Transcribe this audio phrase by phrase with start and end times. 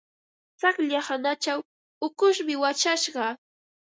[0.57, 1.59] Tsaqlla hanachaw
[2.05, 3.25] ukushmi wachashqa.